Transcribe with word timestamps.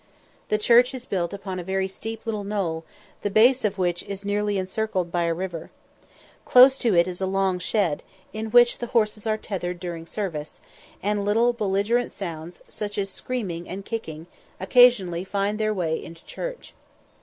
The 0.49 0.57
church 0.57 0.95
is 0.95 1.05
built 1.05 1.31
upon 1.31 1.59
a 1.59 1.63
very 1.63 1.87
steep 1.87 2.25
little 2.25 2.43
knoll, 2.43 2.83
the 3.21 3.29
base 3.29 3.63
of 3.63 3.77
which 3.77 4.01
is 4.01 4.25
nearly 4.25 4.57
encircled 4.57 5.11
by 5.11 5.25
a 5.25 5.33
river. 5.35 5.69
Close 6.43 6.75
to 6.79 6.95
it 6.95 7.07
is 7.07 7.21
a 7.21 7.27
long 7.27 7.59
shed, 7.59 8.01
in 8.33 8.47
which 8.49 8.79
the 8.79 8.87
horses 8.97 9.27
are 9.27 9.37
tethered 9.37 9.79
during 9.79 10.07
service, 10.07 10.59
and 11.03 11.23
little 11.23 11.53
belligerent 11.53 12.11
sounds, 12.11 12.63
such 12.67 12.97
as 12.97 13.11
screaming 13.11 13.69
and 13.69 13.85
kicking, 13.85 14.25
occasionally 14.59 15.23
find 15.23 15.59
their 15.59 15.71
way 15.71 16.03
into 16.03 16.25
church. 16.25 16.73